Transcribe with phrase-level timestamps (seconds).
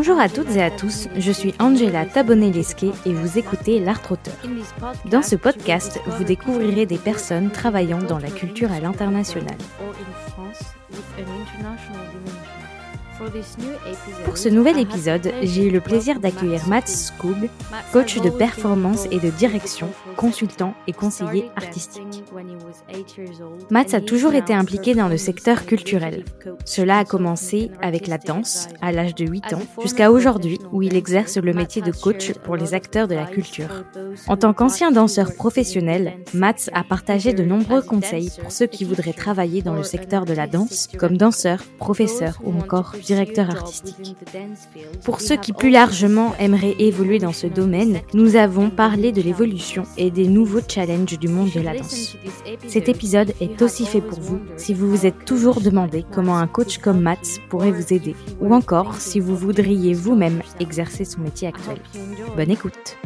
[0.00, 4.36] Bonjour à toutes et à tous, je suis Angela Tabonelesque et vous écoutez L'Art Trotteur.
[5.06, 9.56] Dans ce podcast, vous découvrirez des personnes travaillant dans la culture à l'international.
[14.24, 17.48] Pour ce nouvel épisode, j'ai eu le plaisir d'accueillir Matt Skoog,
[17.92, 22.22] coach de performance et de direction, consultant et conseiller artistique.
[23.70, 26.24] Matt a toujours été impliqué dans le secteur culturel.
[26.64, 30.94] Cela a commencé avec la danse à l'âge de 8 ans jusqu'à aujourd'hui où il
[30.94, 33.84] exerce le métier de coach pour les acteurs de la culture.
[34.28, 39.12] En tant qu'ancien danseur professionnel, Matt a partagé de nombreux conseils pour ceux qui voudraient
[39.12, 44.14] travailler dans le secteur de la danse comme danseur, professeur ou encore directeur artistique.
[45.02, 49.84] Pour ceux qui plus largement aimeraient évoluer dans ce domaine, nous avons parlé de l'évolution
[49.96, 52.18] et des nouveaux challenges du monde de la danse.
[52.66, 56.46] Cet épisode est aussi fait pour vous si vous vous êtes toujours demandé comment un
[56.46, 61.48] coach comme Matt pourrait vous aider, ou encore si vous voudriez vous-même exercer son métier
[61.48, 61.78] actuel.
[62.36, 62.98] Bonne écoute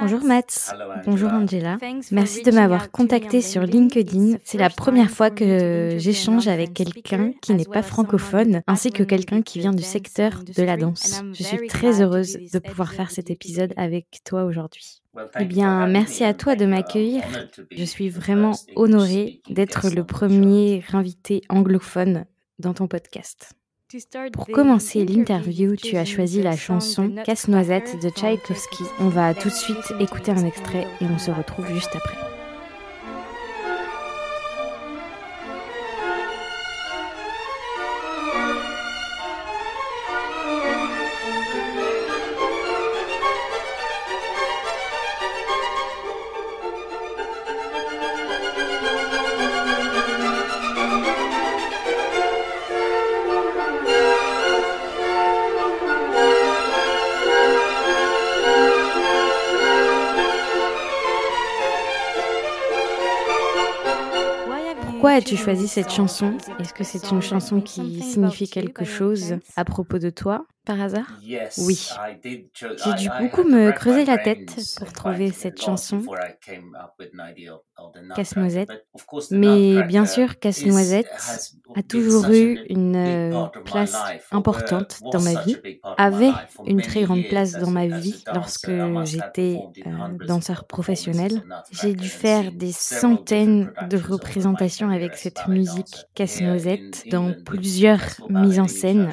[0.00, 0.74] Bonjour Matt.
[1.06, 1.78] Bonjour Angela.
[2.10, 4.36] Merci de m'avoir contacté sur LinkedIn.
[4.44, 9.42] C'est la première fois que j'échange avec quelqu'un qui n'est pas francophone, ainsi que quelqu'un
[9.42, 11.22] qui vient du secteur de la danse.
[11.32, 15.02] Je suis très heureuse de pouvoir faire cet épisode avec toi aujourd'hui.
[15.38, 17.22] Eh bien, merci à toi de m'accueillir.
[17.70, 22.26] Je suis vraiment honorée d'être le premier invité anglophone
[22.58, 23.54] dans ton podcast.
[24.32, 28.84] Pour commencer l'interview, tu as choisi la chanson Casse-noisette de Tchaïkovski.
[29.00, 32.39] On va tout de suite écouter un extrait et on se retrouve juste après.
[65.20, 66.32] As-tu choisi cette chanson?
[66.58, 70.46] Est-ce que c'est une chanson qui signifie quelque chose à propos de toi?
[70.64, 71.06] Par hasard?
[71.58, 71.90] Oui.
[72.24, 76.02] J'ai dû beaucoup me creuser la tête pour trouver cette chanson,
[78.14, 78.70] Casse-Noisette.
[79.30, 81.08] Mais bien sûr, Casse-Noisette
[81.74, 83.96] a toujours eu une euh, place
[84.30, 85.56] importante dans ma vie,
[85.96, 86.32] avait
[86.66, 88.70] une très grande place dans ma vie lorsque
[89.04, 89.90] j'étais euh,
[90.26, 91.42] danseur professionnel.
[91.70, 98.68] J'ai dû faire des centaines de représentations avec cette musique Casse-Noisette dans plusieurs mises en
[98.68, 99.12] scène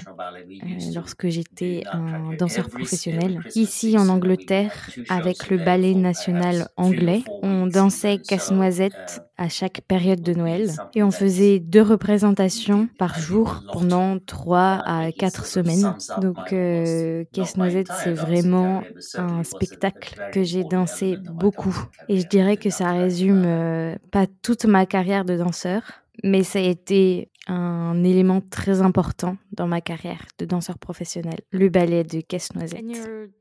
[0.64, 3.42] euh, lorsque j'étais j'étais un danseur professionnel.
[3.56, 10.34] Ici en Angleterre, avec le ballet national anglais, on dansait casse-noisette à chaque période de
[10.34, 15.96] Noël et on faisait deux représentations par jour pendant trois à quatre semaines.
[16.22, 18.82] Donc euh, Casse-Noisette, c'est vraiment
[19.16, 21.78] un spectacle que j'ai dansé beaucoup.
[22.10, 25.84] et je dirais que ça résume euh, pas toute ma carrière de danseur,
[26.24, 31.70] mais ça a été un élément très important dans ma carrière de danseur professionnel, le
[31.70, 32.84] ballet de Casse-Noisette.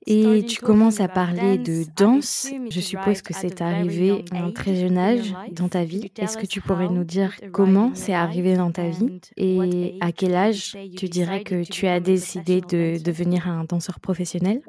[0.07, 2.49] Et tu commences à parler de danse.
[2.71, 6.11] Je suppose que c'est arrivé à un très jeune âge dans ta vie.
[6.19, 10.35] Est-ce que tu pourrais nous dire comment c'est arrivé dans ta vie et à quel
[10.35, 14.61] âge tu dirais que tu as décidé de devenir un danseur professionnel?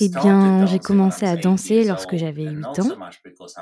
[0.00, 2.96] Eh bien, j'ai commencé à danser lorsque j'avais 8 ans.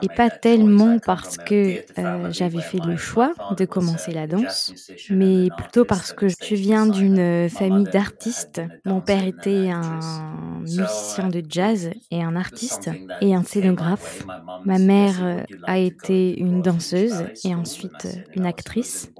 [0.02, 4.72] et pas tellement parce que euh, j'avais fait le choix de commencer la danse,
[5.16, 8.60] mais plutôt parce que je viens d'une famille d'artistes.
[8.84, 12.90] Mon père était un musicien de jazz et un artiste
[13.20, 14.28] et un scénographe.
[14.64, 19.10] Ma mère a été une danseuse et ensuite une actrice.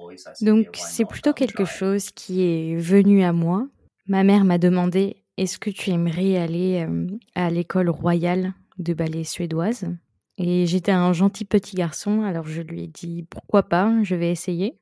[0.41, 3.69] Donc c'est plutôt quelque chose qui est venu à moi.
[4.07, 9.25] Ma mère m'a demandé est-ce que tu aimerais aller euh, à l'école royale de ballet
[9.25, 9.87] suédoise?
[10.39, 14.31] Et j'étais un gentil petit garçon, alors je lui ai dit pourquoi pas, je vais
[14.31, 14.78] essayer.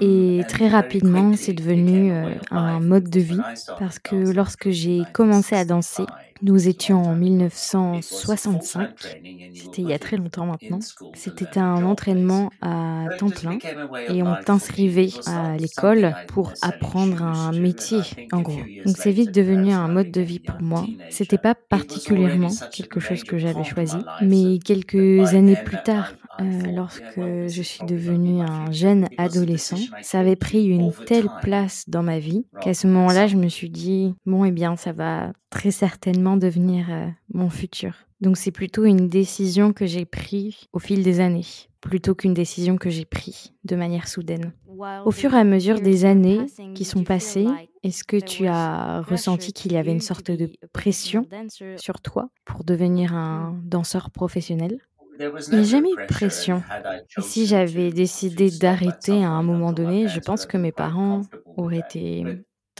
[0.00, 3.40] Et très rapidement, c'est devenu euh, un mode de vie
[3.78, 6.04] parce que lorsque j'ai commencé à danser,
[6.42, 8.90] nous étions en 1965,
[9.54, 10.80] c'était il y a très longtemps maintenant.
[11.14, 13.58] C'était un entraînement à temps plein
[14.08, 18.00] et on t'inscrivait à l'école pour apprendre un métier,
[18.32, 18.58] en gros.
[18.84, 20.84] Donc c'est vite devenu un mode de vie pour moi.
[21.10, 27.20] C'était pas particulièrement quelque chose que j'avais choisi, mais quelques années plus tard, euh, lorsque
[27.20, 32.46] je suis devenue un jeune adolescent, ça avait pris une telle place dans ma vie
[32.60, 36.86] qu'à ce moment-là, je me suis dit, bon, eh bien, ça va très certainement devenir
[36.90, 37.94] euh, mon futur.
[38.20, 41.44] Donc c'est plutôt une décision que j'ai prise au fil des années,
[41.80, 44.52] plutôt qu'une décision que j'ai prise de manière soudaine.
[45.04, 46.40] Au fur et à mesure des années
[46.74, 47.46] qui sont passées,
[47.82, 51.26] est-ce que tu as ressenti qu'il y avait une sorte de pression
[51.76, 54.78] sur toi pour devenir un danseur professionnel?
[55.50, 56.64] Il n'y a jamais eu de pression.
[57.16, 61.22] Et si j'avais décidé d'arrêter à un moment donné, je pense que mes parents
[61.56, 62.24] auraient été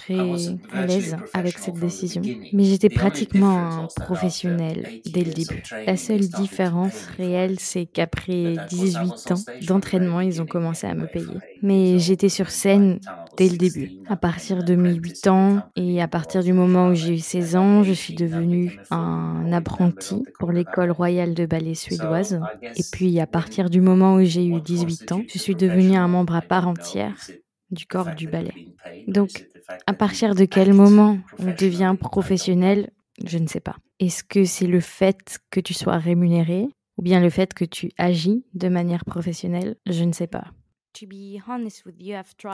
[0.02, 2.22] très à l'aise avec cette décision.
[2.52, 5.62] Mais j'étais pratiquement un professionnel dès le début.
[5.86, 11.38] La seule différence réelle, c'est qu'après 18 ans d'entraînement, ils ont commencé à me payer.
[11.62, 12.98] Mais j'étais sur scène
[13.36, 13.92] dès le début.
[14.08, 17.56] À partir de mes 8 ans et à partir du moment où j'ai eu 16
[17.56, 22.40] ans, je suis devenue un apprenti pour l'école royale de ballet suédoise.
[22.76, 26.08] Et puis à partir du moment où j'ai eu 18 ans, je suis devenue un
[26.08, 27.14] membre à part entière
[27.72, 28.54] du corps du ballet.
[29.08, 29.46] Donc,
[29.86, 32.90] à partir de quel moment on devient professionnel,
[33.24, 33.76] je ne sais pas.
[33.98, 37.90] Est-ce que c'est le fait que tu sois rémunéré ou bien le fait que tu
[37.98, 40.44] agis de manière professionnelle Je ne sais pas.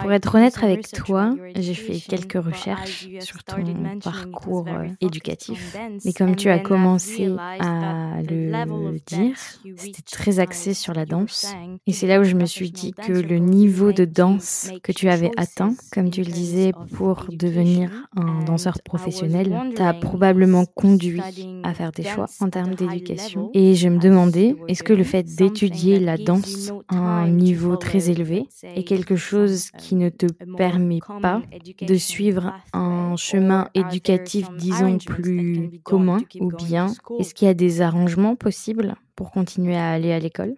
[0.01, 3.57] Pour être honnête avec toi, j'ai fait quelques recherches sur ton
[4.03, 5.77] parcours euh, éducatif.
[6.05, 9.37] Mais comme tu as commencé à le dire,
[9.77, 11.53] c'était très axé sur la danse.
[11.87, 15.09] Et c'est là où je me suis dit que le niveau de danse que tu
[15.09, 21.21] avais atteint, comme tu le disais, pour devenir un danseur professionnel, t'a probablement conduit
[21.65, 23.51] à faire des choix en termes d'éducation.
[23.53, 28.11] Et je me demandais, est-ce que le fait d'étudier la danse à un niveau très
[28.11, 28.28] élevé
[28.75, 30.27] est quelque chose qui ne te
[30.57, 31.43] permet pas
[31.83, 37.81] de suivre un chemin éducatif, disons, plus commun ou bien est-ce qu'il y a des
[37.81, 40.57] arrangements possibles pour continuer à aller à l'école?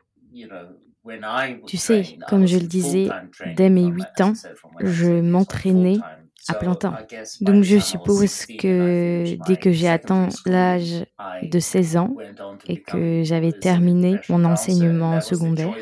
[1.67, 4.37] Tu sais, comme je le disais, dès mes 8 ans,
[4.81, 6.05] je m'entraînais
[6.51, 6.95] à plein temps.
[7.41, 11.05] Donc je suppose que dès que j'ai atteint l'âge
[11.43, 12.17] de 16 ans
[12.67, 15.75] et que j'avais terminé mon enseignement secondaire,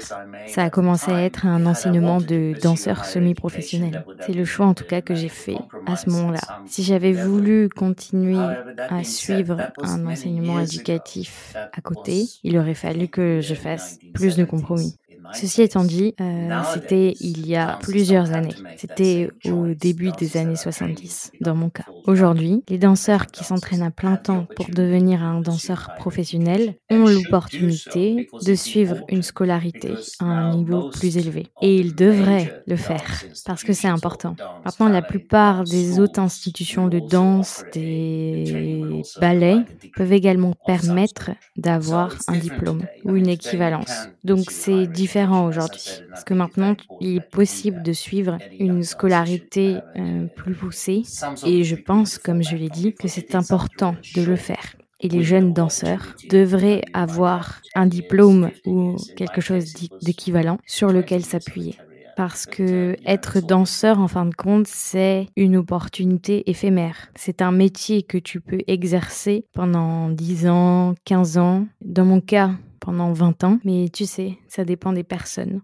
[0.47, 4.05] ça a commencé à être un enseignement de danseur semi-professionnel.
[4.21, 6.41] C'est le choix en tout cas que j'ai fait à ce moment-là.
[6.67, 13.41] Si j'avais voulu continuer à suivre un enseignement éducatif à côté, il aurait fallu que
[13.41, 14.97] je fasse plus de compromis.
[15.35, 18.55] Ceci étant dit, euh, c'était il y a plusieurs années.
[18.77, 21.85] C'était au début des années 70, dans mon cas.
[22.07, 28.29] Aujourd'hui, les danseurs qui s'entraînent à plein temps pour devenir un danseur professionnel ont l'opportunité
[28.45, 31.49] de suivre une scolarité à un niveau plus élevé.
[31.63, 34.37] Et ils devraient le faire, parce que c'est important.
[34.65, 39.65] Maintenant, la plupart des autres institutions de danse, des ballets,
[39.97, 44.09] peuvent également permettre d'avoir un diplôme ou une équivalence.
[44.25, 46.03] Donc c'est différent aujourd'hui.
[46.11, 51.03] Parce que maintenant, il est possible de suivre une scolarité euh, plus poussée.
[51.45, 54.77] Et je pense, comme je l'ai dit, que c'est important de le faire.
[55.01, 59.73] Et les jeunes danseurs devraient avoir un diplôme ou quelque chose
[60.03, 61.77] d'équivalent sur lequel s'appuyer
[62.19, 66.97] parce que être danseur, en fin de compte, c'est une opportunité éphémère.
[67.15, 71.69] C'est un métier que tu peux exercer pendant 10 ans, 15 ans.
[71.81, 72.51] Dans mon cas,
[72.99, 75.61] pendant 20 ans, mais tu sais, ça dépend des personnes.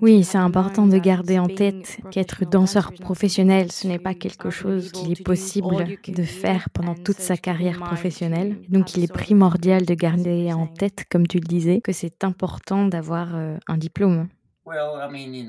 [0.00, 4.90] Oui, c'est important de garder en tête qu'être danseur professionnel, ce n'est pas quelque chose
[4.90, 8.58] qu'il est possible de faire pendant toute sa carrière professionnelle.
[8.68, 12.86] Donc il est primordial de garder en tête, comme tu le disais, que c'est important
[12.86, 14.28] d'avoir euh, un diplôme.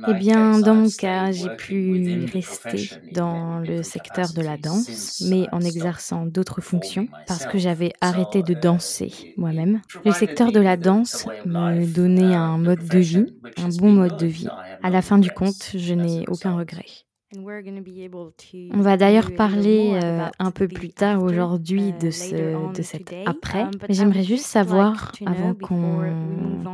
[0.05, 5.47] Eh bien, dans mon cas, j'ai pu rester dans le secteur de la danse, mais
[5.51, 9.81] en exerçant d'autres fonctions parce que j'avais arrêté de danser moi-même.
[10.03, 14.27] Le secteur de la danse me donnait un mode de vie, un bon mode de
[14.27, 14.55] vie.
[14.81, 16.85] À la fin du compte, je n'ai aucun regret.
[17.35, 23.63] On va d'ailleurs parler euh, un peu plus tard aujourd'hui de, ce, de cet après.
[23.63, 26.13] Um, Mais j'aimerais juste savoir, avant qu'on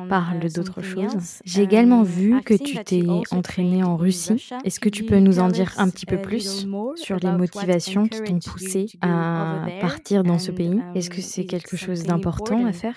[0.10, 4.50] parle d'autre chose, j'ai également vu que tu t'es entraîné en Russie.
[4.66, 8.22] Est-ce que tu peux nous en dire un petit peu plus sur les motivations qui
[8.22, 10.82] t'ont poussé à partir dans ce pays?
[10.96, 12.96] Est-ce que um, c'est quelque chose d'important à faire?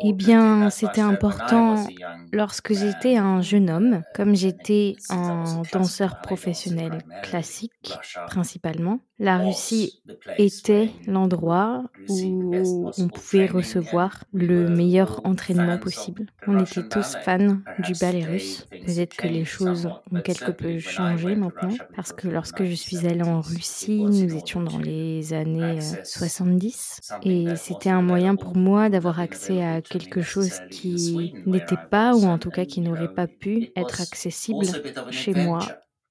[0.00, 1.94] Eh bien, c'était important
[2.32, 9.00] lorsque j'étais un jeune homme, comme j'étais un danseur professionnel classique principalement.
[9.22, 10.02] La Russie
[10.36, 12.56] était l'endroit où
[12.98, 16.26] on pouvait recevoir le meilleur entraînement possible.
[16.48, 18.66] On était tous fans du ballet russe.
[18.84, 23.22] Peut-être que les choses ont quelque peu changé maintenant, parce que lorsque je suis allée
[23.22, 28.88] en Russie, nous étions dans les années 70, euh, et c'était un moyen pour moi
[28.88, 33.28] d'avoir accès à quelque chose qui n'était pas, ou en tout cas qui n'aurait pas
[33.28, 34.66] pu être accessible
[35.12, 35.60] chez moi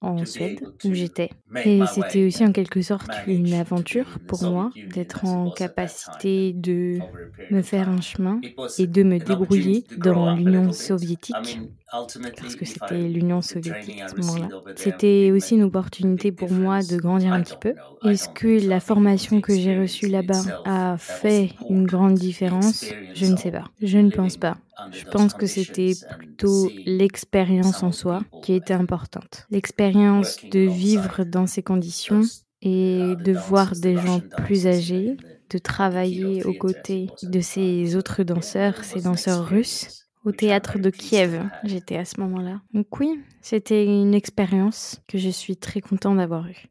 [0.02, 1.30] en Suède où j'étais.
[1.64, 7.04] Et c'était aussi en quelque sorte une aventure pour moi d'être en capacité de
[7.50, 8.44] me faire un chemin
[8.78, 14.48] et de me débrouiller dans l'Union soviétique parce que c'était l'Union soviétique à ce moment-là.
[14.76, 17.74] C'était aussi une opportunité pour moi de grandir un petit peu.
[18.06, 22.86] Est-ce que la formation que j'ai reçue là-bas a fait une grande différence?
[23.14, 23.66] Je ne sais pas.
[23.82, 24.58] Je ne pense pas.
[24.92, 29.46] Je pense que c'était plutôt l'expérience en soi qui était importante.
[29.52, 32.22] L'expérience de vivre dans ces conditions
[32.62, 35.18] et de voir des gens plus âgés,
[35.50, 41.44] de travailler aux côtés de ces autres danseurs, ces danseurs russes, au théâtre de Kiev.
[41.64, 42.62] J'étais à ce moment-là.
[42.74, 46.68] Donc oui, c'était une expérience que je suis très contente d'avoir eue.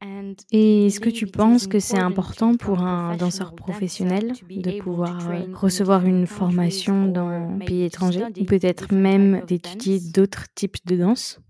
[0.53, 5.19] Et est-ce que tu penses que c'est important pour un danseur professionnel de pouvoir
[5.55, 11.41] recevoir une formation dans un pays étranger ou peut-être même d'étudier d'autres types de danse?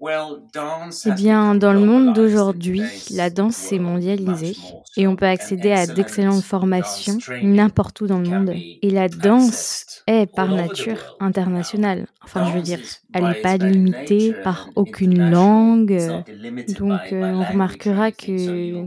[0.00, 4.56] Eh bien, dans le monde d'aujourd'hui, la danse s'est mondialisée
[4.96, 8.52] et on peut accéder à d'excellentes formations n'importe où dans le monde.
[8.54, 12.06] Et la danse est par nature internationale.
[12.22, 12.78] Enfin, je veux dire,
[13.12, 15.98] elle n'est pas limitée par aucune langue.
[16.78, 18.86] Donc, euh, on remarquera que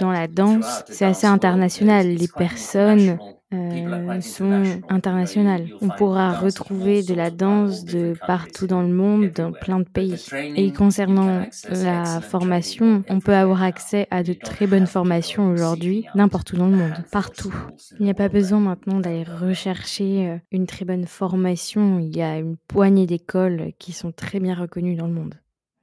[0.00, 2.06] dans la danse, c'est assez international.
[2.08, 3.18] Les personnes
[3.54, 5.68] euh, sont internationales.
[5.80, 10.26] On pourra retrouver de la danse de partout dans le monde, dans plein de pays.
[10.56, 16.52] Et concernant la formation, on peut avoir accès à de très bonnes formations aujourd'hui, n'importe
[16.52, 17.54] où dans le monde, partout.
[17.98, 21.98] Il n'y a pas besoin maintenant d'aller rechercher euh, une très bonne formation.
[21.98, 25.34] Il y a une poignée d'écoles qui sont très bien reconnues dans le monde.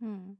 [0.05, 0.35] Hmm.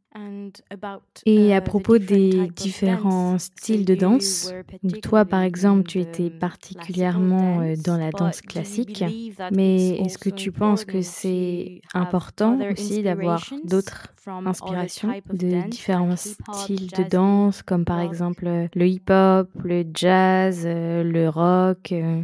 [1.25, 4.53] Et à uh, propos des différents styles de danse,
[5.01, 9.03] toi par exemple, tu étais particulièrement euh, dans la danse classique,
[9.51, 16.91] mais est-ce que tu penses que c'est important aussi d'avoir d'autres inspirations de différents styles
[16.91, 22.21] de danse, comme par exemple le hip-hop, le jazz, euh, le rock euh?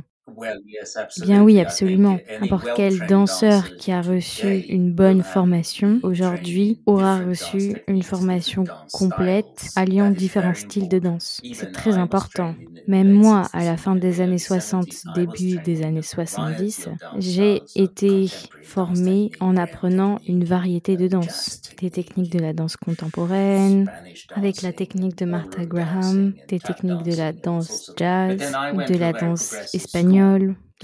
[1.22, 2.18] Bien oui, absolument.
[2.40, 9.70] N'importe quel danseur qui a reçu une bonne formation aujourd'hui aura reçu une formation complète
[9.76, 11.42] alliant différents styles de danse.
[11.54, 12.56] C'est très important.
[12.88, 18.28] Même moi, à la fin des années 60, début des années 70, j'ai été
[18.62, 21.62] formée en apprenant une variété de danses.
[21.80, 23.90] Des techniques de la danse contemporaine,
[24.36, 29.56] avec la technique de Martha Graham, des techniques de la danse jazz, de la danse
[29.74, 30.21] espagnole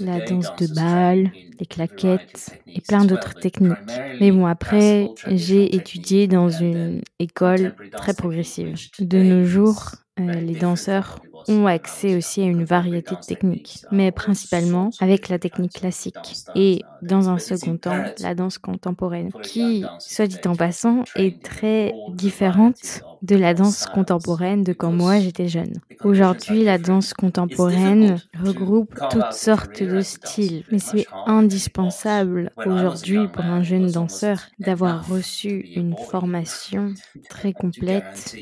[0.00, 3.76] la danse de bal, les claquettes et plein d'autres techniques.
[4.20, 8.76] Mais bon, après, j'ai étudié dans une école très progressive.
[9.00, 14.10] De nos jours, euh, les danseurs ont accès aussi à une variété de techniques, mais
[14.12, 16.14] principalement avec la technique classique
[16.54, 21.94] et, dans un second temps, la danse contemporaine, qui, soit dit en passant, est très
[22.12, 25.74] différente de la danse contemporaine de quand moi j'étais jeune.
[26.04, 33.62] Aujourd'hui, la danse contemporaine regroupe toutes sortes de styles, mais c'est indispensable aujourd'hui pour un
[33.62, 36.92] jeune danseur d'avoir reçu une formation
[37.28, 38.36] très complète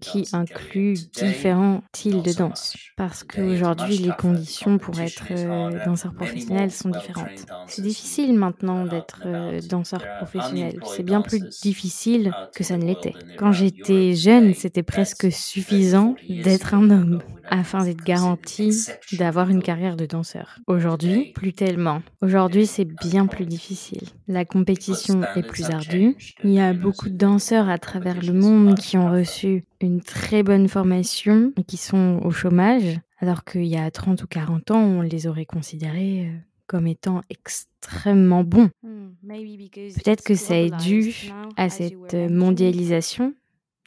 [0.00, 2.76] qui inclut différents styles de danse.
[2.96, 7.46] Parce qu'aujourd'hui, les conditions pour être euh, danseur professionnel sont différentes.
[7.66, 10.78] C'est difficile maintenant d'être euh, danseur professionnel.
[10.84, 13.14] C'est bien plus difficile que ça ne l'était.
[13.38, 17.20] Quand j'étais jeune, c'était presque suffisant d'être un homme
[17.52, 20.58] afin d'être garanti d'avoir une carrière de danseur.
[20.66, 22.02] Aujourd'hui, plus tellement.
[22.22, 24.08] Aujourd'hui, c'est bien plus difficile.
[24.26, 26.16] La compétition est plus ardue.
[26.44, 30.42] Il y a beaucoup de danseurs à travers le monde qui ont reçu une très
[30.42, 34.82] bonne formation et qui sont au chômage, alors qu'il y a 30 ou 40 ans,
[34.82, 38.70] on les aurait considérés euh, comme étant extrêmement bons.
[38.82, 41.14] Hmm, Peut-être que ça est dû
[41.56, 43.34] à cette mondialisation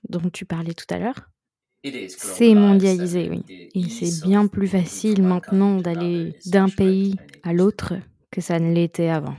[0.08, 1.30] dont tu parlais tout à l'heure.
[2.08, 3.44] C'est mondialisé, oui.
[3.74, 7.94] Et c'est bien plus facile maintenant d'aller d'un pays à l'autre
[8.32, 9.36] que ça ne l'était avant.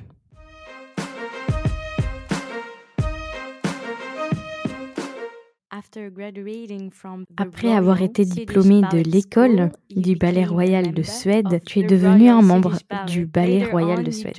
[7.36, 12.42] Après avoir été diplômé de l'école du Ballet Royal de Suède, tu es devenu un
[12.42, 12.74] membre
[13.06, 14.34] du Ballet Royal de Suède.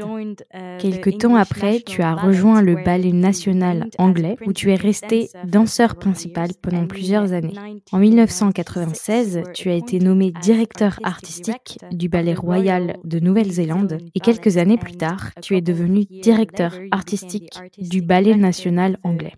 [0.53, 5.29] Uh, Quelque temps après, tu as rejoint le Ballet national anglais où tu es resté
[5.45, 7.53] danseur principal pendant plusieurs années.
[7.91, 14.57] En 1996, tu as été nommé directeur artistique du Ballet Royal de Nouvelle-Zélande et quelques
[14.57, 19.33] années plus tard, tu es devenu directeur artistique du Ballet national anglais.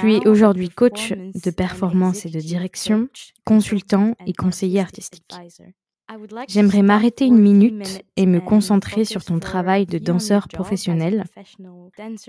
[0.00, 3.08] Tu es aujourd'hui coach de performance et de direction,
[3.44, 5.32] consultant et conseiller artistique.
[6.48, 11.24] J'aimerais m'arrêter une minute et me concentrer sur ton travail de danseur professionnel,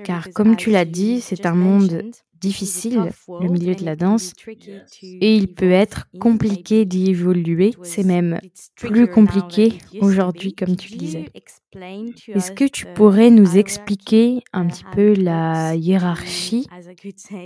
[0.04, 2.04] car comme tu l'as dit, c'est un monde
[2.40, 4.34] difficile, le milieu de la danse,
[5.04, 7.74] et il peut être compliqué d'y évoluer.
[7.84, 8.40] C'est même
[8.76, 11.26] plus compliqué aujourd'hui, comme tu le disais.
[12.34, 16.68] Est-ce que tu pourrais nous expliquer un petit peu la hiérarchie,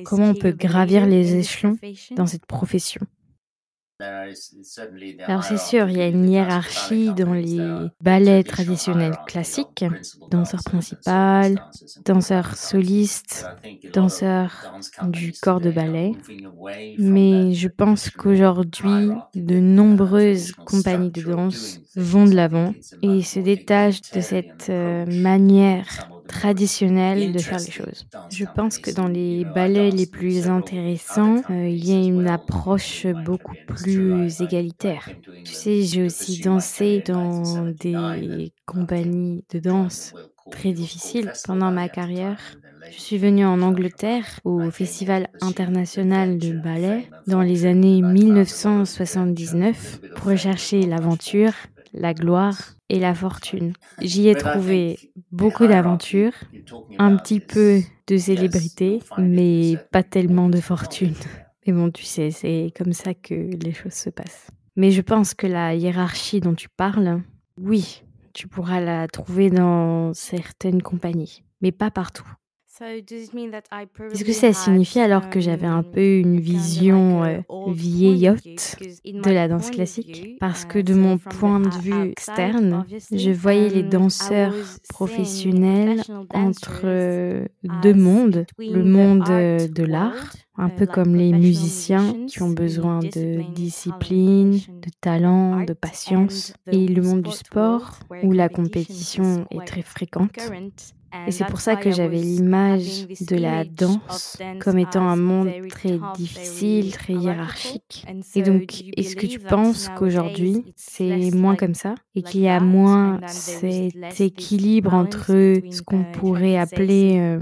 [0.05, 1.77] comment on peut gravir les échelons
[2.15, 3.01] dans cette profession?
[5.27, 9.85] Alors c'est sûr, il y a une hiérarchie dans les ballets traditionnels classiques,
[10.29, 11.59] danseur principal,
[12.05, 13.51] danseur soliste,
[13.93, 16.17] danseur du corps de ballet.
[16.97, 24.01] Mais je pense qu'aujourd'hui, de nombreuses compagnies de danse vont de l'avant et se détachent
[24.11, 25.87] de cette euh, manière
[26.31, 28.07] traditionnelle de faire les choses.
[28.31, 33.05] Je pense que dans les ballets les plus intéressants, euh, il y a une approche
[33.25, 35.09] beaucoup plus égalitaire.
[35.43, 40.13] Tu sais, j'ai aussi dansé dans des compagnies de danse
[40.49, 42.39] très difficiles pendant ma carrière.
[42.91, 50.31] Je suis venue en Angleterre au Festival international de ballet dans les années 1979 pour
[50.31, 51.53] rechercher l'aventure,
[51.93, 52.57] la gloire
[52.91, 53.71] et la fortune.
[54.01, 54.99] J'y ai trouvé
[55.31, 56.33] beaucoup d'aventures,
[56.99, 61.15] un petit peu de célébrité, mais pas tellement de fortune.
[61.65, 64.47] Mais bon, tu sais, c'est comme ça que les choses se passent.
[64.75, 67.21] Mais je pense que la hiérarchie dont tu parles,
[67.59, 72.27] oui, tu pourras la trouver dans certaines compagnies, mais pas partout.
[72.81, 79.47] Est-ce que ça signifie alors que j'avais un peu une vision euh, vieillotte de la
[79.47, 80.37] danse classique?
[80.39, 84.53] Parce que de mon point de vue externe, je voyais les danseurs
[84.89, 86.01] professionnels
[86.33, 87.45] entre euh,
[87.83, 92.99] deux mondes, le monde euh, de l'art, un peu comme les musiciens qui ont besoin
[92.99, 99.65] de discipline, de talent, de patience, et le monde du sport où la compétition est
[99.65, 100.37] très fréquente.
[101.27, 105.99] Et c'est pour ça que j'avais l'image de la danse comme étant un monde très
[106.15, 108.05] difficile, très hiérarchique.
[108.35, 112.59] Et donc, est-ce que tu penses qu'aujourd'hui, c'est moins comme ça et qu'il y a
[112.59, 115.27] moins cet équilibre entre
[115.69, 117.39] ce qu'on pourrait appeler euh,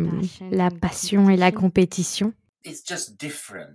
[0.52, 2.34] la passion et la compétition?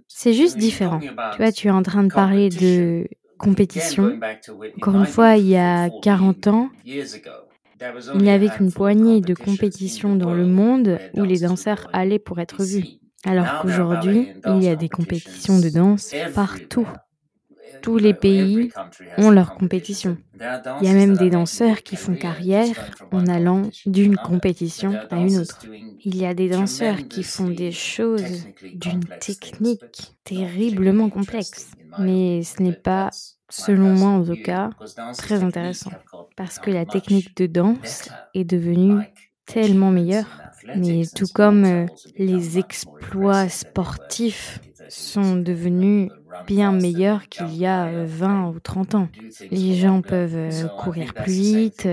[0.08, 1.00] C'est juste différent.
[1.00, 4.18] Tu vois, tu es en train de parler de compétition.
[4.76, 6.70] Encore une fois, il y a 40 ans,
[8.14, 12.38] il n'y avait qu'une poignée de compétitions dans le monde où les danseurs allaient pour
[12.40, 12.98] être vus.
[13.24, 16.86] Alors qu'aujourd'hui, il y a des compétitions de danse partout.
[17.82, 18.70] Tous les pays
[19.18, 20.16] ont leurs compétitions.
[20.80, 25.38] Il y a même des danseurs qui font carrière en allant d'une compétition à une
[25.38, 25.66] autre.
[26.04, 31.72] Il y a des danseurs qui font des choses d'une technique terriblement complexe.
[31.98, 33.10] Mais ce n'est pas
[33.48, 34.70] selon moi en tout cas,
[35.16, 35.92] très intéressant.
[36.36, 39.02] Parce que la technique de danse est devenue
[39.46, 40.26] tellement meilleure.
[40.76, 46.10] Mais tout comme euh, les exploits sportifs sont devenus
[46.46, 49.08] bien meilleurs qu'il y a 20 euh, ou 30 ans.
[49.50, 51.88] Les gens peuvent euh, courir plus vite,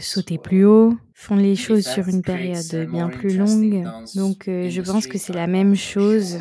[0.00, 3.84] sauter plus haut, font les choses sur une période bien plus longue.
[4.14, 6.38] Donc je pense que c'est la même chose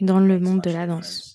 [0.00, 1.33] dans le monde de la danse.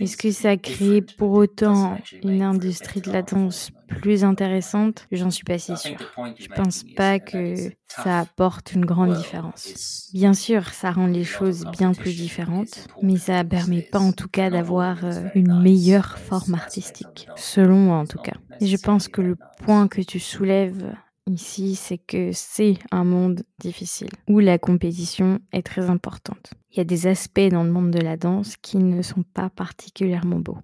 [0.00, 5.06] Est-ce que ça crée pour autant une industrie de la danse plus intéressante?
[5.12, 6.18] J'en suis pas si sûre.
[6.38, 9.76] Je pense pas que ça apporte une grande différence.
[10.12, 14.28] Bien sûr, ça rend les choses bien plus différentes, mais ça permet pas en tout
[14.28, 18.34] cas d'avoir euh, une meilleure forme artistique, selon moi en tout cas.
[18.60, 20.94] Et je pense que le point que tu soulèves
[21.26, 26.52] ici, c'est que c'est un monde difficile, où la compétition est très importante.
[26.72, 29.50] Il y a des aspects dans le monde de la danse qui ne sont pas
[29.50, 30.58] particulièrement beaux.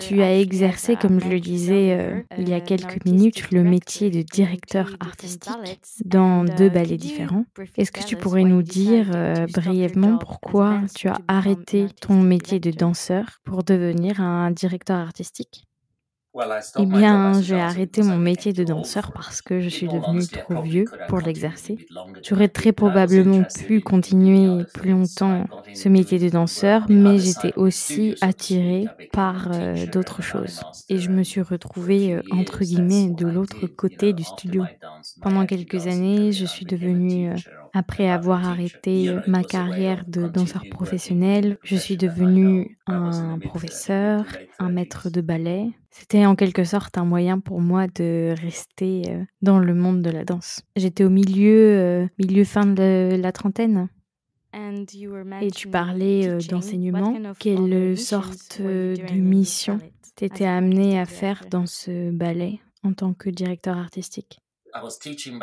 [0.00, 4.10] Tu as exercé, comme je le disais euh, il y a quelques minutes, le métier
[4.10, 5.52] de directeur artistique
[6.04, 7.44] dans deux ballets différents.
[7.76, 12.70] Est-ce que tu pourrais nous dire euh, brièvement pourquoi tu as arrêté ton métier de
[12.70, 15.66] danseur pour devenir un directeur artistique?
[16.78, 20.86] Eh bien, j'ai arrêté mon métier de danseur parce que je suis devenu trop vieux
[21.08, 21.86] pour l'exercer.
[22.22, 28.86] J'aurais très probablement pu continuer plus longtemps ce métier de danseur, mais j'étais aussi attirée
[29.12, 30.60] par euh, d'autres choses.
[30.88, 34.64] Et je me suis retrouvée, euh, entre guillemets, de l'autre côté du studio.
[35.20, 37.36] Pendant quelques années, je suis devenue euh,
[37.74, 44.24] après avoir arrêté ma carrière de danseur professionnel, je suis devenue un professeur,
[44.58, 45.70] un maître de ballet.
[45.92, 50.08] C'était en quelque sorte un moyen pour moi de rester euh, dans le monde de
[50.08, 50.62] la danse.
[50.74, 53.88] J'étais au milieu, euh, milieu fin de la trentaine.
[54.54, 57.14] Et tu parlais euh, d'enseignement.
[57.38, 59.78] Quelle sorte de mission
[60.16, 64.40] tu étais amené à faire dans ce ballet en tant que directeur artistique?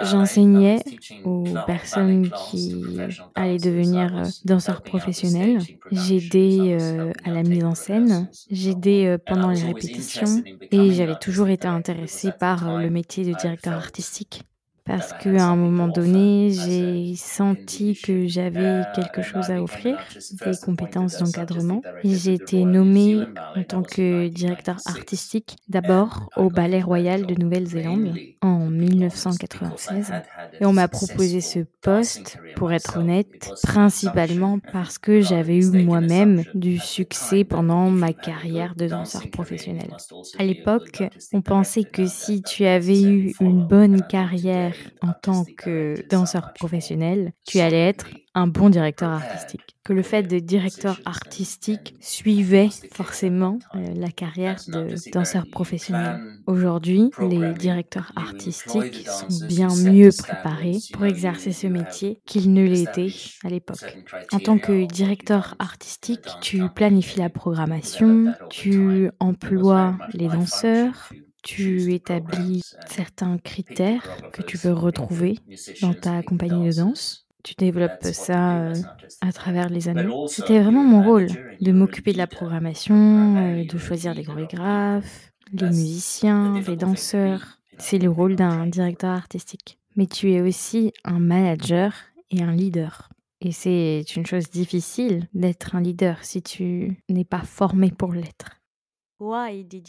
[0.02, 0.80] J'enseignais
[1.24, 2.98] aux personnes qui
[3.36, 5.60] allaient devenir euh, danseurs professionnels.
[5.92, 8.30] J'aidais euh, à la mise en scène.
[8.50, 10.44] J'aidais euh, pendant les répétitions.
[10.72, 14.44] Et j'avais toujours été intéressée par le métier de directeur artistique
[14.90, 20.00] parce qu'à un moment donné, j'ai senti que j'avais quelque chose à offrir,
[20.44, 21.84] des compétences d'encadrement.
[22.04, 23.20] Et j'ai été nommée
[23.56, 30.12] en tant que directeur artistique d'abord au Ballet Royal de Nouvelle-Zélande en 1996.
[30.60, 36.44] Et on m'a proposé ce poste, pour être honnête, principalement parce que j'avais eu moi-même
[36.56, 39.96] du succès pendant ma carrière de danseur professionnel.
[40.40, 45.96] À l'époque, on pensait que si tu avais eu une bonne carrière en tant que
[46.10, 49.76] danseur professionnel, tu allais être un bon directeur artistique.
[49.84, 56.20] Que le fait de directeur artistique suivait forcément euh, la carrière de danseur professionnel.
[56.46, 63.14] Aujourd'hui, les directeurs artistiques sont bien mieux préparés pour exercer ce métier qu'ils ne l'étaient
[63.44, 63.98] à l'époque.
[64.32, 71.10] En tant que directeur artistique, tu planifies la programmation, tu emploies les danseurs,
[71.42, 75.40] tu établis certains critères que tu veux retrouver
[75.82, 77.26] dans ta compagnie de danse.
[77.44, 78.74] Tu développes ça euh,
[79.22, 80.10] à travers les années.
[80.28, 81.28] C'était vraiment mon rôle
[81.62, 87.60] de m'occuper de la programmation, euh, de choisir les chorégraphes, les musiciens, les danseurs.
[87.78, 89.78] C'est le rôle d'un directeur artistique.
[89.96, 91.94] Mais tu es aussi un manager
[92.30, 93.10] et un leader.
[93.42, 98.59] Et c'est une chose difficile d'être un leader si tu n'es pas formé pour l'être.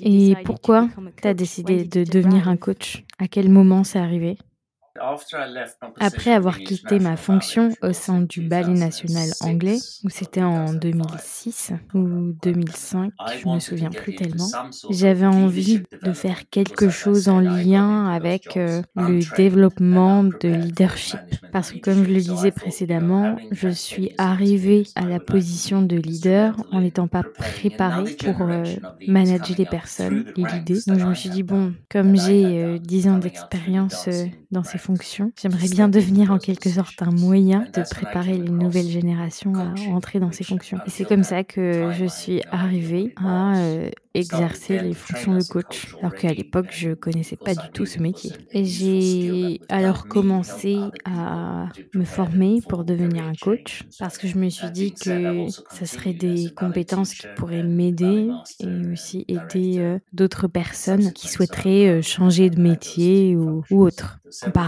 [0.00, 0.88] Et pourquoi
[1.20, 3.04] tu as décidé de devenir un coach?
[3.18, 4.36] À quel moment c'est arrivé?
[6.00, 11.72] Après avoir quitté ma fonction au sein du Ballet national anglais, où c'était en 2006
[11.94, 14.48] ou 2005, je me souviens plus tellement,
[14.90, 21.20] j'avais envie de faire quelque chose en lien avec euh, le développement de leadership.
[21.52, 26.56] Parce que comme je le disais précédemment, je suis arrivée à la position de leader
[26.72, 28.64] en n'étant pas préparée pour euh,
[29.06, 30.80] manager les personnes, les l'idée.
[30.86, 34.08] Donc je me suis dit, bon, comme j'ai 10 euh, ans d'expérience
[34.50, 34.89] dans ces fonctions.
[35.40, 40.20] J'aimerais bien devenir en quelque sorte un moyen de préparer les nouvelles générations à entrer
[40.20, 40.80] dans ces fonctions.
[40.84, 45.96] Et c'est comme ça que je suis arrivée à euh, exercer les fonctions de coach,
[46.00, 48.36] alors qu'à l'époque, je connaissais pas du tout ce métier.
[48.52, 54.48] Et j'ai alors commencé à me former pour devenir un coach, parce que je me
[54.50, 60.48] suis dit que ce serait des compétences qui pourraient m'aider et aussi aider euh, d'autres
[60.48, 64.18] personnes qui souhaiteraient euh, changer de métier ou, ou autre.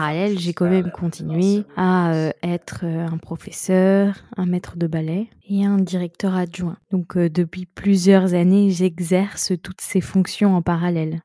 [0.03, 5.65] Parallèle, j'ai quand même continué à euh, être un professeur, un maître de ballet et
[5.65, 6.77] un directeur adjoint.
[6.91, 11.23] Donc depuis plusieurs années, j'exerce toutes ces fonctions en parallèle.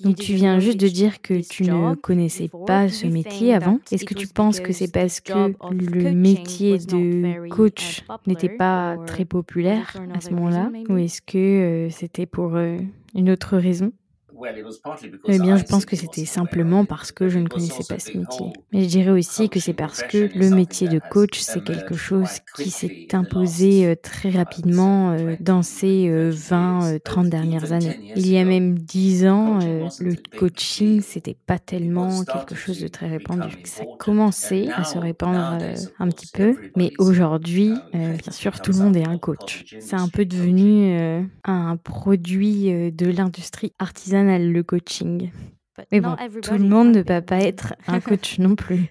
[0.00, 3.78] Donc tu viens juste de dire que tu ne connaissais pas ce métier avant?
[3.92, 9.24] Est-ce que tu penses que c'est parce que le métier de coach n'était pas très
[9.24, 10.70] populaire à ce moment-là?
[10.88, 12.78] Ou est-ce que euh, c'était pour euh,
[13.14, 13.92] une autre raison?
[15.28, 18.46] Eh bien, je pense que c'était simplement parce que je ne connaissais pas ce métier.
[18.72, 22.28] Mais je dirais aussi que c'est parce que le métier de coach, c'est quelque chose
[22.56, 28.12] qui s'est imposé euh, très rapidement euh, dans ces 20-30 euh, dernières années.
[28.16, 29.58] Il y a même 10 ans,
[30.00, 33.56] le coaching, c'était pas tellement quelque chose de très répandu.
[33.64, 35.58] Ça commençait à se répandre
[35.98, 39.76] un petit peu, mais aujourd'hui, bien sûr, tout le monde est un coach.
[39.80, 40.96] C'est un peu devenu
[41.44, 45.30] un produit de l'industrie artisanale le coaching.
[45.92, 48.90] Mais bon, tout le monde ne peut pas être un coach non plus.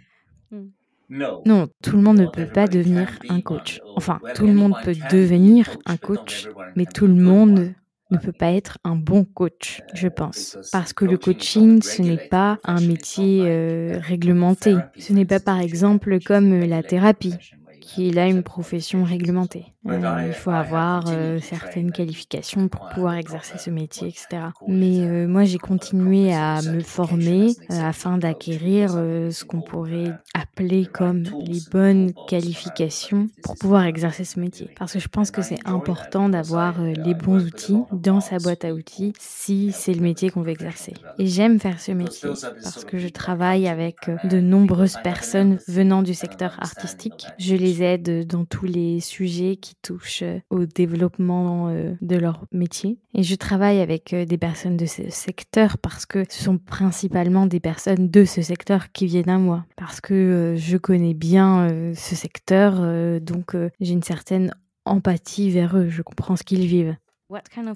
[0.51, 0.67] Hmm.
[1.09, 3.81] Non, tout le monde ne peut pas devenir un coach.
[3.95, 7.73] Enfin, tout le monde peut devenir un coach, mais tout le monde
[8.11, 10.57] ne peut pas être un bon coach, je pense.
[10.71, 14.75] Parce que le coaching, ce n'est pas un métier euh, réglementé.
[14.97, 17.35] Ce n'est pas par exemple comme la thérapie
[17.81, 19.74] qu'il a une profession réglementée.
[19.87, 24.47] Euh, il faut avoir euh, certaines qualifications pour pouvoir exercer ce métier, etc.
[24.67, 31.23] Mais euh, moi, j'ai continué à me former afin d'acquérir ce qu'on pourrait appeler comme
[31.45, 34.69] les bonnes qualifications pour pouvoir exercer ce métier.
[34.77, 38.73] Parce que je pense que c'est important d'avoir les bons outils dans sa boîte à
[38.73, 40.93] outils si c'est le métier qu'on veut exercer.
[41.19, 42.29] Et j'aime faire ce métier
[42.63, 47.27] parce que je travaille avec de nombreuses personnes venant du secteur artistique.
[47.37, 52.45] Je les aide dans tous les sujets qui touchent euh, au développement euh, de leur
[52.51, 52.99] métier.
[53.13, 57.45] Et je travaille avec euh, des personnes de ce secteur parce que ce sont principalement
[57.45, 59.65] des personnes de ce secteur qui viennent à moi.
[59.75, 62.81] Parce que je connais bien ce secteur,
[63.21, 64.53] donc j'ai une certaine
[64.85, 66.95] empathie vers eux, je comprends ce qu'ils vivent.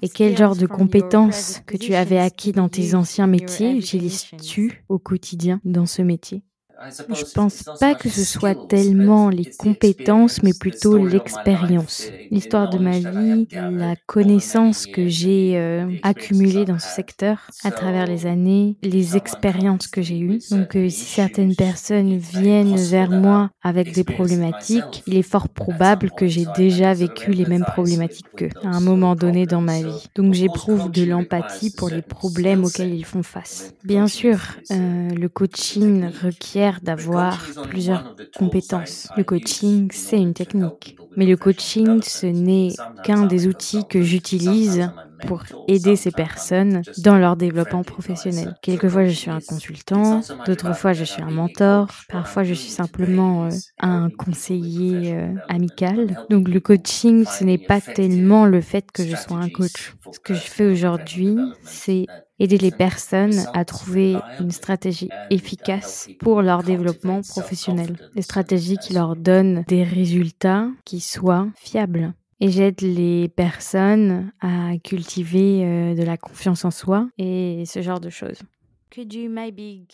[0.02, 4.98] Et quel genre de compétences que tu avais acquis dans tes anciens métiers utilises-tu au
[4.98, 6.42] quotidien dans ce métier?
[6.88, 12.08] Je pense pas que ce soit tellement les compétences, mais plutôt l'expérience.
[12.30, 18.06] L'histoire de ma vie, la connaissance que j'ai euh, accumulée dans ce secteur à travers
[18.06, 20.40] les années, les expériences que j'ai eues.
[20.50, 26.10] Donc, euh, si certaines personnes viennent vers moi avec des problématiques, il est fort probable
[26.16, 30.08] que j'ai déjà vécu les mêmes problématiques qu'eux à un moment donné dans ma vie.
[30.14, 33.74] Donc, j'éprouve de l'empathie pour les problèmes auxquels ils font face.
[33.84, 34.38] Bien sûr,
[34.70, 38.04] euh, le coaching requiert d'avoir plusieurs
[38.34, 39.08] compétences.
[39.16, 40.94] Le coaching, c'est une technique.
[41.16, 44.90] Mais le coaching, ce n'est qu'un des outils que j'utilise
[45.26, 48.54] pour aider ces personnes dans leur développement professionnel.
[48.62, 53.46] Quelquefois, je suis un consultant, d'autres fois, je suis un mentor, parfois, je suis simplement
[53.46, 56.16] euh, un conseiller euh, amical.
[56.30, 59.94] Donc, le coaching, ce n'est pas tellement le fait que je sois un coach.
[60.12, 62.06] Ce que je fais aujourd'hui, c'est
[62.40, 67.96] aider les personnes à trouver une stratégie efficace pour leur développement professionnel.
[68.14, 72.14] Des stratégies qui leur donnent des résultats qui soient fiables.
[72.40, 78.00] Et j'aide les personnes à cultiver euh, de la confiance en soi et ce genre
[78.00, 78.38] de choses.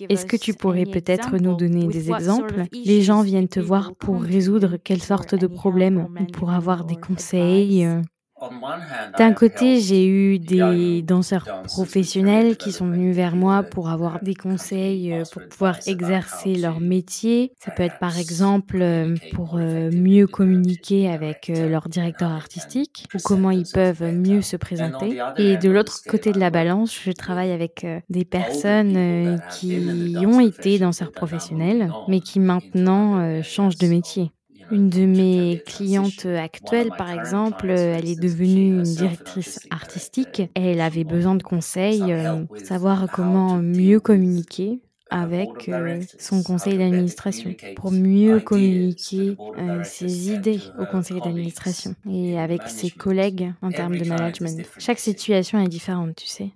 [0.09, 2.65] Est-ce que tu pourrais peut-être nous donner des exemples?
[2.73, 6.97] Les gens viennent te voir pour résoudre quelle sorte de problème ou pour avoir des
[6.97, 7.87] conseils
[9.19, 14.35] d'un côté, j'ai eu des danseurs professionnels qui sont venus vers moi pour avoir des
[14.35, 17.53] conseils euh, pour pouvoir exercer leur métier.
[17.59, 23.21] Ça peut être par exemple euh, pour euh, mieux communiquer avec leur directeur artistique ou
[23.21, 25.23] comment ils peuvent mieux se présenter.
[25.37, 30.79] Et de l'autre côté de la balance, je travaille avec des personnes qui ont été
[30.79, 34.36] danseurs professionnels mais qui maintenant changent de métier.
[34.71, 40.41] Une de mes clientes actuelles, par exemple, elle est devenue une directrice artistique.
[40.41, 46.79] et elle avait besoin de conseils, euh, savoir comment mieux communiquer avec euh, son conseil
[46.79, 51.95] d'administration, pour mieux communiquer euh, ses idées au conseil d'administration.
[52.11, 54.67] Et avec ses collègues en termes de management.
[54.79, 56.51] Chaque situation est différente, tu sais.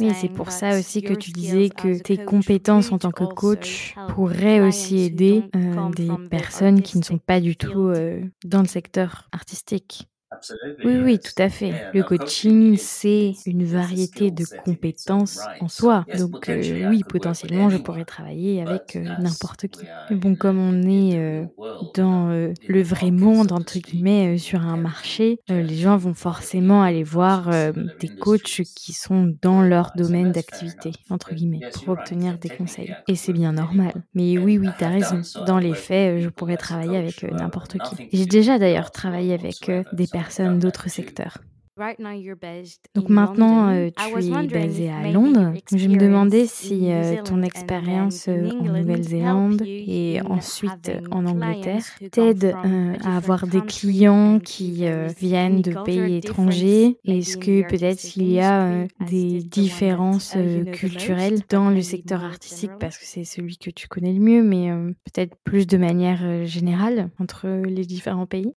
[0.00, 3.94] Oui, c'est pour ça aussi que tu disais que tes compétences en tant que coach
[4.08, 8.68] pourraient aussi aider euh, des personnes qui ne sont pas du tout euh, dans le
[8.68, 10.08] secteur artistique.
[10.84, 11.80] Oui, oui, tout à fait.
[11.92, 16.06] Le coaching, c'est une variété de compétences en soi.
[16.12, 19.90] Donc euh, oui, potentiellement, je pourrais travailler avec euh, n'importe qui.
[20.08, 21.46] Mais bon, comme on est euh,
[21.94, 22.28] dans
[22.66, 28.08] le vrai monde, entre guillemets, sur un marché, les gens vont forcément aller voir des
[28.18, 32.96] coachs qui sont dans leur domaine d'activité, entre guillemets, pour obtenir des conseils.
[33.08, 34.04] Et c'est bien normal.
[34.14, 35.24] Mais oui, oui, tu as raison.
[35.40, 38.00] Dans les faits, je pourrais travailler avec n'importe qui.
[38.12, 40.21] J'ai déjà d'ailleurs travaillé avec des personnes
[40.58, 41.38] d'autres secteurs.
[42.94, 45.54] Donc maintenant, euh, tu es basé à Londres.
[45.74, 52.54] Je me demandais si euh, ton expérience euh, en Nouvelle-Zélande et ensuite en Angleterre t'aide
[53.02, 54.84] à avoir des clients qui
[55.18, 56.98] viennent de pays étrangers.
[57.04, 60.36] Est-ce que peut-être il y a des différences
[60.72, 62.70] culturelles dans le secteur artistique?
[62.78, 64.70] parce que c'est celui que tu connais le mieux, mais
[65.04, 68.52] peut-être plus de manière générale entre les différents pays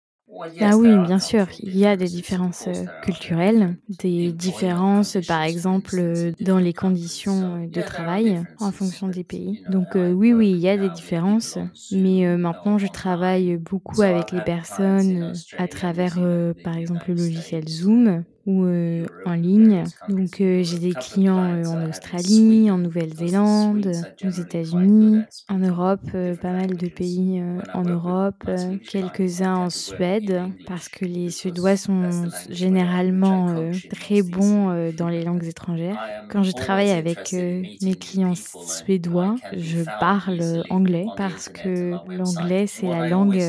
[0.61, 5.99] ah oui, bien sûr, il y a des différences euh, culturelles, des différences par exemple
[5.99, 9.61] euh, dans les conditions euh, de travail en fonction des pays.
[9.66, 11.59] Donc oui, oui, il y a des différences,
[11.90, 16.18] mais maintenant je travaille beaucoup avec les personnes à travers
[16.62, 19.85] par exemple le logiciel Zoom ou euh, en ligne.
[20.09, 23.92] Donc euh, j'ai des clients euh, en Australie, en Nouvelle-Zélande,
[24.24, 26.00] aux États-Unis, en Europe,
[26.40, 27.42] pas mal de pays
[27.74, 28.50] en Europe,
[28.88, 32.11] quelques-uns en Suède, parce que les Suédois sont
[32.50, 35.98] généralement très bons dans les langues étrangères.
[36.31, 43.09] Quand je travaille avec mes clients suédois, je parle anglais parce que l'anglais c'est la
[43.09, 43.42] langue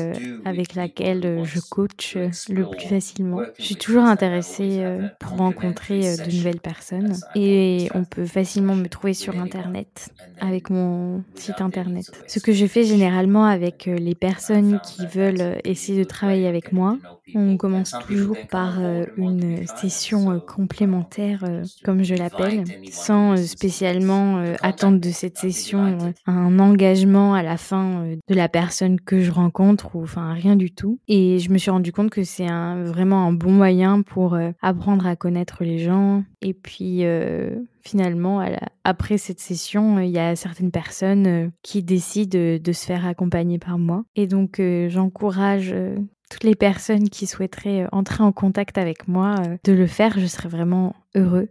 [0.44, 2.16] avec laquelle je coach
[2.48, 3.40] le plus facilement.
[3.58, 4.83] Je suis toujours intéressée euh,
[5.18, 7.16] pour rencontrer euh, de nouvelles personnes.
[7.34, 12.10] Et on peut facilement me trouver sur Internet avec mon site Internet.
[12.26, 16.72] Ce que je fais généralement avec euh, les personnes qui veulent essayer de travailler avec
[16.72, 16.98] moi,
[17.34, 18.78] on commence toujours par
[19.16, 21.44] une session complémentaire,
[21.84, 28.34] comme je l'appelle, sans spécialement attendre de cette session un engagement à la fin de
[28.34, 30.98] la personne que je rencontre ou enfin rien du tout.
[31.08, 35.06] Et je me suis rendu compte que c'est un, vraiment un bon moyen pour apprendre
[35.06, 36.24] à connaître les gens.
[36.42, 38.44] Et puis euh, finalement,
[38.84, 43.58] après cette session, il y a certaines personnes euh, qui décident de se faire accompagner
[43.58, 44.04] par moi.
[44.14, 45.74] Et donc euh, j'encourage
[46.30, 50.18] toutes les personnes qui souhaiteraient entrer en contact avec moi de le faire.
[50.18, 51.48] Je serais vraiment heureux.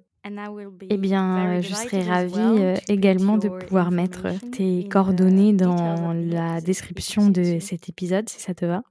[0.90, 7.60] Eh bien, je serais ravie également de pouvoir mettre tes coordonnées dans la description de
[7.60, 8.84] cet épisode, si ça te va.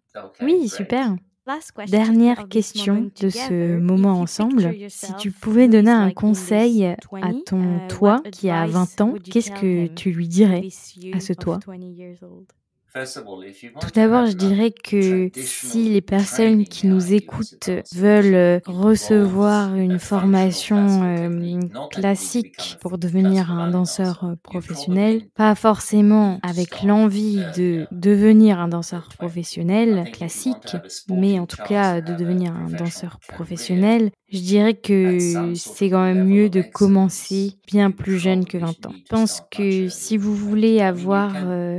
[0.42, 1.16] Oui, super.
[1.88, 4.74] Dernière question de ce moment ensemble.
[4.88, 6.96] Si tu pouvais donner un conseil à
[7.44, 10.68] ton uh, toi qui a 20 ans, qu'est-ce que tu lui dirais
[11.12, 11.58] à ce toi?
[12.94, 19.98] Tout d'abord, je dirais que si les personnes qui nous écoutent veulent euh, recevoir une
[19.98, 28.61] formation euh, classique pour devenir un danseur euh, professionnel, pas forcément avec l'envie de devenir
[28.61, 30.76] un danseur professionnel classique,
[31.09, 36.26] mais en tout cas de devenir un danseur professionnel, je dirais que c'est quand même
[36.26, 38.92] mieux de commencer bien plus jeune que 20 ans.
[38.94, 41.35] Je pense que si vous voulez avoir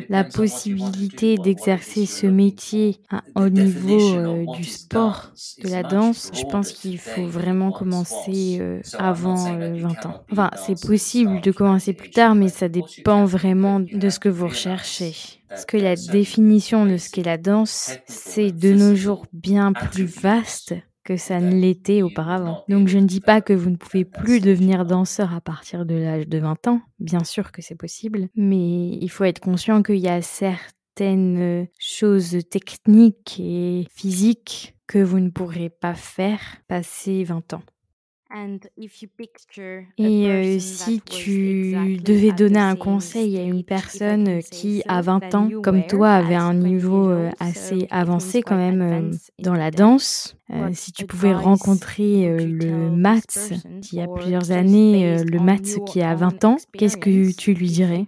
[0.09, 2.97] la possibilité d'exercer ce métier
[3.35, 5.31] au niveau euh, du sport,
[5.63, 10.23] de la danse, je pense qu'il faut vraiment commencer euh, avant 20 euh, ans.
[10.31, 14.47] Enfin, c'est possible de commencer plus tard, mais ça dépend vraiment de ce que vous
[14.47, 15.13] recherchez.
[15.49, 20.05] Parce que la définition de ce qu'est la danse, c'est de nos jours bien plus
[20.05, 22.63] vaste que ça ne l'était auparavant.
[22.69, 25.95] Donc je ne dis pas que vous ne pouvez plus devenir danseur à partir de
[25.95, 29.97] l'âge de 20 ans, bien sûr que c'est possible, mais il faut être conscient qu'il
[29.97, 37.23] y a certes certaines choses techniques et physiques que vous ne pourrez pas faire passer
[37.23, 37.63] 20 ans.
[39.97, 45.85] Et si tu devais donner un conseil à une personne qui, à 20 ans, comme
[45.85, 50.35] toi, avait un niveau assez avancé quand même dans la danse,
[50.73, 53.21] si tu pouvais rencontrer le Mats
[53.81, 58.05] qui a plusieurs années, le Mats qui a 20 ans, qu'est-ce que tu lui dirais?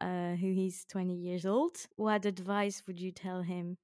[0.00, 3.76] Uh, who he's 20 years old, what advice would you tell him?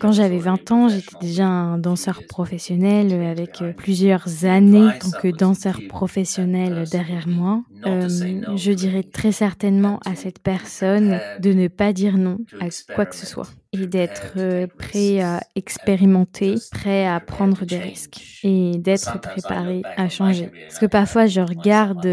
[0.00, 5.10] Quand j'avais 20 ans, j'étais déjà un danseur professionnel avec euh, plusieurs années en tant
[5.10, 7.62] que danseur professionnel derrière moi.
[7.84, 13.04] Euh, je dirais très certainement à cette personne de ne pas dire non à quoi
[13.04, 18.78] que ce soit et d'être euh, prêt à expérimenter, prêt à prendre des risques et
[18.78, 20.50] d'être préparé à changer.
[20.68, 22.06] Parce que parfois je regarde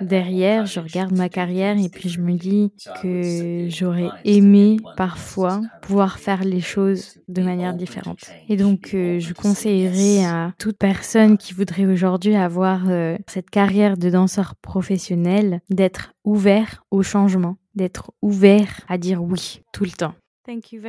[0.00, 6.18] derrière, je regarde ma carrière et puis je me dis que j'aurais aimé parfois pouvoir
[6.18, 8.30] faire les choses de manière différente.
[8.48, 13.96] Et donc euh, je conseillerais à toute personne qui voudrait aujourd'hui avoir euh, cette carrière
[13.96, 20.14] de danseur professionnel d'être ouvert au changement, d'être ouvert à dire oui tout le temps.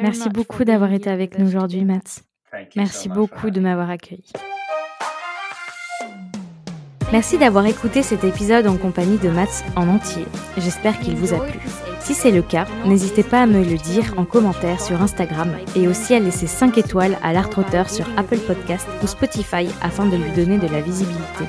[0.01, 2.21] Merci beaucoup d'avoir été avec nous aujourd'hui, Mats.
[2.75, 4.31] Merci beaucoup de m'avoir accueilli.
[7.11, 10.23] Merci d'avoir écouté cet épisode en compagnie de Mats en entier.
[10.57, 11.59] J'espère qu'il vous a plu.
[11.99, 15.87] Si c'est le cas, n'hésitez pas à me le dire en commentaire sur Instagram et
[15.87, 17.49] aussi à laisser 5 étoiles à l'art
[17.89, 21.45] sur Apple Podcast ou Spotify afin de lui donner de la visibilité.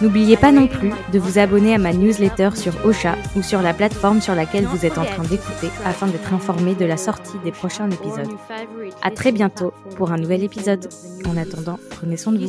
[0.00, 3.74] N'oubliez pas non plus de vous abonner à ma newsletter sur Ocha ou sur la
[3.74, 7.50] plateforme sur laquelle vous êtes en train d'écouter afin d'être informé de la sortie des
[7.50, 8.28] prochains épisodes.
[9.02, 10.88] À très bientôt pour un nouvel épisode.
[11.26, 12.48] En attendant, prenez soin de vous.